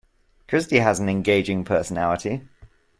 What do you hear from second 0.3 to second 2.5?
Christy has an engaging personality.